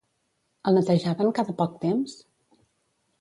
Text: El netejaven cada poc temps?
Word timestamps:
El 0.69 0.75
netejaven 0.77 1.29
cada 1.39 1.55
poc 1.59 1.75
temps? 1.83 2.17